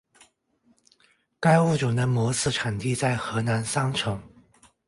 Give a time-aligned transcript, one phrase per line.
[1.39, 4.19] 该物种的模式产地在河南商城。